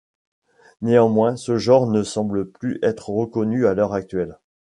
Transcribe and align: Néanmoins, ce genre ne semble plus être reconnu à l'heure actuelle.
Néanmoins, 0.81 1.35
ce 1.35 1.59
genre 1.59 1.85
ne 1.85 2.01
semble 2.01 2.49
plus 2.51 2.79
être 2.81 3.11
reconnu 3.11 3.67
à 3.67 3.75
l'heure 3.75 3.93
actuelle. 3.93 4.39